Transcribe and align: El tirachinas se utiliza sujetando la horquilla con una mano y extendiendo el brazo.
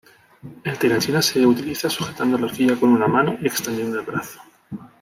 El 0.63 0.79
tirachinas 0.79 1.27
se 1.27 1.45
utiliza 1.45 1.87
sujetando 1.87 2.35
la 2.39 2.47
horquilla 2.47 2.75
con 2.75 2.89
una 2.89 3.07
mano 3.07 3.37
y 3.39 3.45
extendiendo 3.45 3.99
el 3.99 4.05
brazo. 4.07 4.41